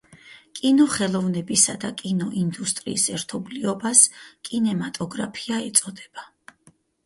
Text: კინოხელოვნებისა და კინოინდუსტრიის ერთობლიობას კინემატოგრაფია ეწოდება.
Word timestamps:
კინოხელოვნებისა 0.59 1.75
და 1.83 1.91
კინოინდუსტრიის 1.99 3.07
ერთობლიობას 3.19 4.03
კინემატოგრაფია 4.51 5.65
ეწოდება. 5.71 6.31